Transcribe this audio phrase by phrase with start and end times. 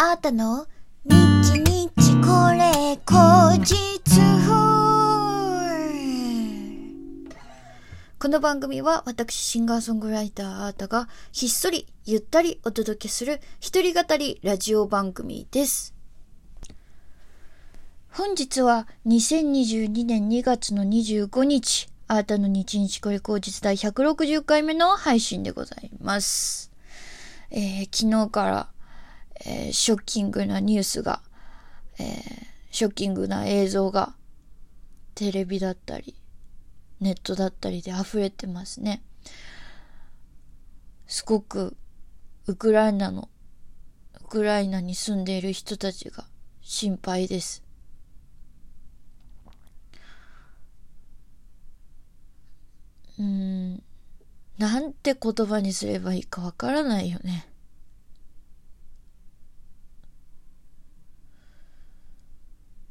[0.00, 0.68] あーたの？
[1.06, 3.98] 日日これ後日
[8.20, 15.96] この番組は私シンガーソングライターあーたがひっそりゆったりお届けする一人語りラジオ番組です。
[18.12, 26.70] 本日は2022年2月の25日、あーたの日日これ後日第160回目の配信でございます。
[27.50, 28.68] えー昨日から、
[29.46, 31.22] えーショッキングなニュースが、
[31.98, 34.14] えーショッキングな映像が
[35.14, 36.14] テレビだったり、
[37.00, 39.02] ネットだったりで溢れてますね。
[41.06, 41.76] すごく
[42.46, 43.28] ウクライナの、
[44.20, 46.26] ウクライナに住んでいる人たちが
[46.60, 47.62] 心配です。
[53.18, 53.82] うーん、
[54.58, 57.48] なんて言葉にすればいいかわからないよね。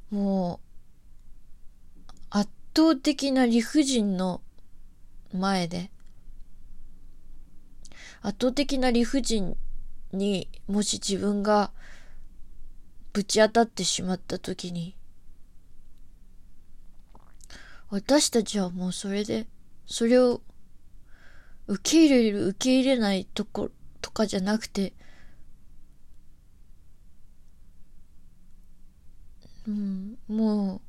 [0.09, 4.41] もう、圧倒的な理不尽の
[5.33, 5.91] 前で、
[8.21, 9.57] 圧倒的な理不尽
[10.11, 11.71] にもし自分が
[13.13, 14.95] ぶち当たってしまった時に、
[17.89, 19.47] 私たちはもうそれで、
[19.85, 20.41] それを
[21.67, 24.93] 受け入れる受け入れないとことかじゃなくて、
[29.67, 30.81] うん、もう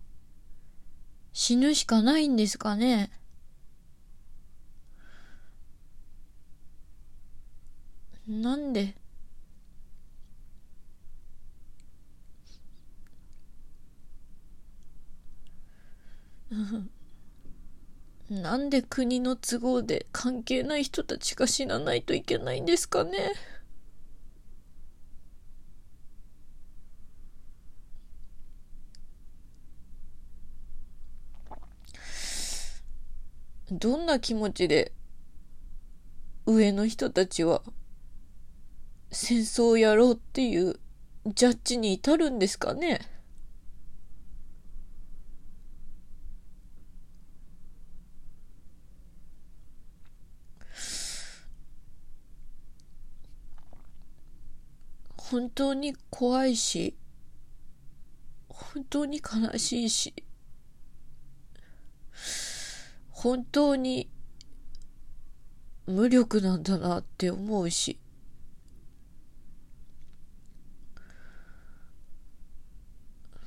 [1.32, 3.10] 死ぬしかないんですかね。
[8.28, 8.94] なんで？
[18.30, 23.32] なんで国の都合で関係ない人たちが死なないといけないんですかね？
[33.70, 34.92] どんな気持ちで
[36.46, 37.62] 上の人たちは
[39.10, 40.80] 戦争をやろうっていう
[41.26, 43.00] ジャッジに至るんですかね？
[55.16, 56.96] 本当に怖いし、
[58.48, 60.14] 本当に悲しいし、
[63.20, 64.08] 本当に
[65.86, 67.98] 無力なんだなって思うし、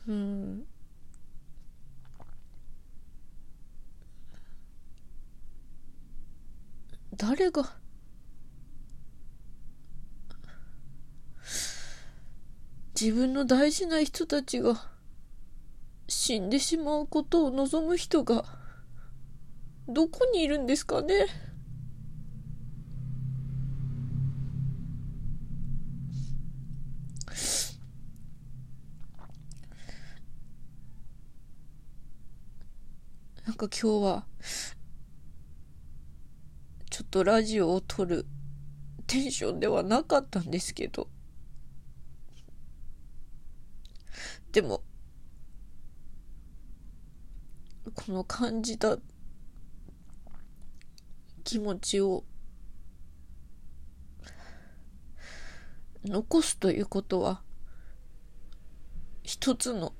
[0.05, 0.65] うん。
[7.15, 7.77] 誰が
[12.99, 14.89] 自分の大事な人たちが
[16.09, 18.60] 死んでしまうことを望む人が
[19.93, 21.27] どこにいるんですかね？
[33.45, 34.25] なんか今日は
[36.89, 38.25] ちょっとラジオを撮る
[39.07, 41.09] テンションではなかったんですけど。
[44.53, 44.83] でも
[47.93, 48.97] この感じた
[51.51, 52.23] 気持ちを
[56.05, 57.41] 残すということは
[59.21, 59.91] 一つの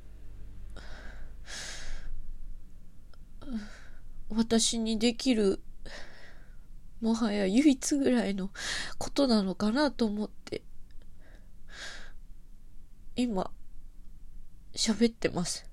[4.30, 5.60] 私にできる
[7.02, 8.50] もはや唯一ぐらいの
[8.98, 10.62] ことなのかなと思って
[13.18, 13.52] 今
[14.74, 15.70] 喋ってます。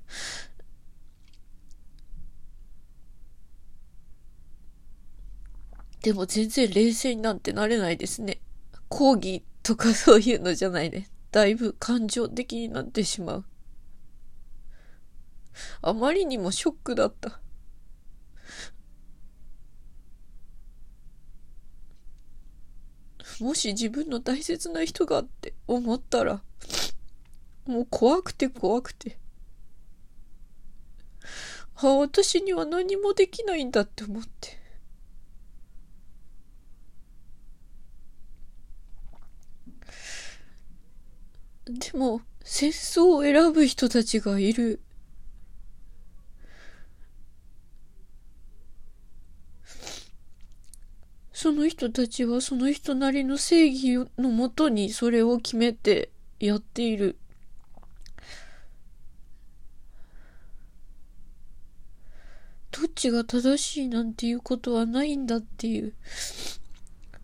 [6.08, 8.40] でも全然冷静になんてなれないですね。
[8.88, 11.10] 抗議とかそういうのじゃないね。
[11.32, 13.44] だいぶ感情的になってしまう。
[15.82, 17.42] あまりにもショックだった。
[23.40, 26.42] もし自分の大切な人がって思ったら、
[27.66, 29.18] もう怖くて怖くて。
[31.74, 34.67] あ、私には何もできないんだって思って。
[41.68, 44.80] でも、戦争を選ぶ人たちがいる。
[51.32, 56.10] その人たちはその人なりの正義のもとにそれを決めて
[56.40, 57.16] やっている。
[62.72, 65.92] どっちが正しいなんていうことはないんだっていう。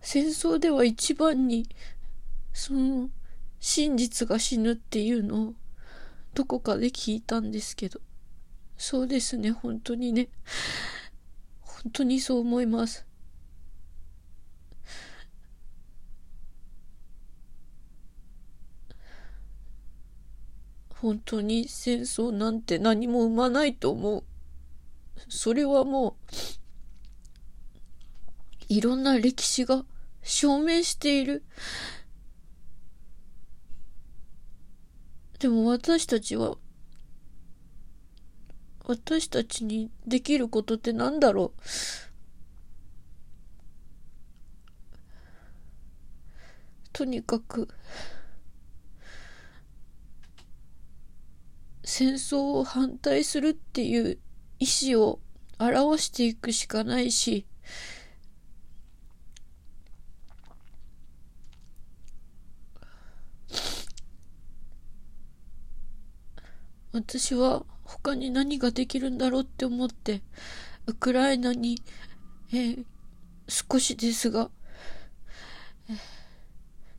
[0.01, 1.67] 戦争では一番に、
[2.53, 3.09] その、
[3.67, 5.55] 真実が死ぬっていうのを、
[6.35, 7.99] どこかで聞いたんですけど。
[8.77, 10.29] そうですね、本当にね。
[11.63, 13.07] 本当にそう思います。
[21.01, 24.25] 本当に戦争なんて何も生まないと思う。
[25.31, 26.35] それはもう、
[28.69, 29.87] いろんな歴史が
[30.23, 31.43] 証明している。
[35.45, 36.57] でも私たちは、
[38.87, 41.61] 私たちにできることって何だろう？
[46.95, 47.69] とにかく、
[51.85, 54.19] 戦争を反対するっていう
[54.61, 55.21] 意思を
[55.59, 57.45] 表していくしかないし、
[66.95, 70.23] 私は他に何ができるんだろうって思って、
[70.87, 71.83] ウクライナに、
[72.53, 72.85] えー、
[73.49, 74.49] 少しですが、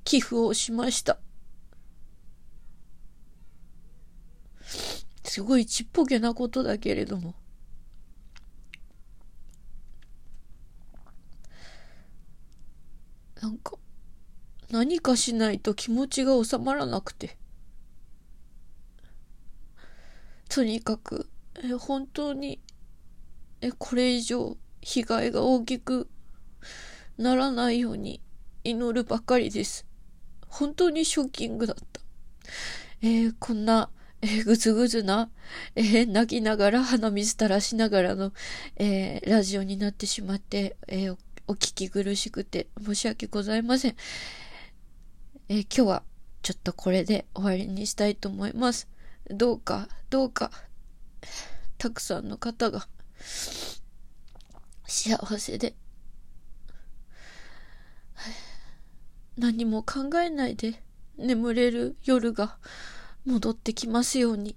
[0.03, 1.17] 寄付をしました。
[5.23, 7.33] すごいちっぽけなことだけれども。
[13.41, 13.77] なんか、
[14.69, 17.37] 何かしないと気持ちが収まらなくて。
[20.55, 21.29] とにかく、
[21.61, 22.61] え本当に、
[23.59, 26.07] えこれ以上被害が大きく
[27.17, 28.21] ならないように
[28.63, 29.85] 祈るばかりです。
[30.47, 31.99] 本当にショッキングだった。
[33.01, 33.89] えー、こんな
[34.21, 35.29] えー、ぐずぐずな、
[35.75, 38.31] えー、泣きながら鼻水垂らしながらの、
[38.77, 41.17] え、ラジオになってしまって、え、お
[41.55, 43.95] 聞き苦しくて申し訳ございません。
[45.49, 46.03] え今日は
[46.43, 48.94] ちょっとこれで終わりにしたいと思います。
[49.29, 50.51] どうか、どうか、
[51.77, 52.87] たくさんの方が
[54.85, 55.75] 幸せで、
[59.37, 60.81] 何も考えないで
[61.17, 62.57] 眠れる夜が
[63.25, 64.55] 戻ってきますように。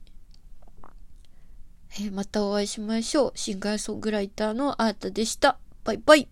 [1.93, 3.33] えー、またお会いしましょう。
[3.35, 5.59] シンガーソングライターのアートでした。
[5.85, 6.29] バイバイ。